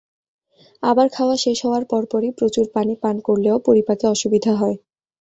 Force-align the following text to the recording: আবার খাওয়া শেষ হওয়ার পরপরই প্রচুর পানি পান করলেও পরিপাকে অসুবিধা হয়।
আবার 0.83 1.07
খাওয়া 1.13 1.35
শেষ 1.43 1.57
হওয়ার 1.65 1.83
পরপরই 1.91 2.31
প্রচুর 2.37 2.65
পানি 2.75 2.93
পান 3.03 3.15
করলেও 3.27 3.55
পরিপাকে 3.67 4.05
অসুবিধা 4.07 4.51
হয়। 4.55 4.77